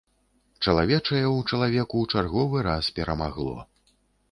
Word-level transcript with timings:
Чалавечае 0.65 1.23
ў 1.25 1.51
чалавеку 1.51 2.01
чарговы 2.15 2.65
раз 2.71 2.91
перамагло. 2.99 3.57